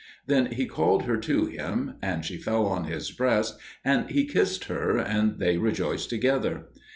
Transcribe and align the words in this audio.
Then 0.25 0.47
he 0.47 0.65
called 0.65 1.03
her 1.03 1.17
to 1.17 1.45
him, 1.45 1.93
and 2.01 2.25
she 2.25 2.37
fell 2.41 2.65
on 2.65 2.85
his 2.85 3.11
breast 3.11 3.59
and 3.85 4.09
he 4.09 4.25
kissed 4.25 4.63
her, 4.65 4.97
and 4.97 5.37
they 5.37 5.57
rejoiced 5.57 6.09
together. 6.09 6.69